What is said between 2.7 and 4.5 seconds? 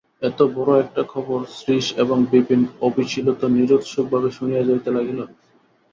অবিচলিত নিরুৎসুক ভাবে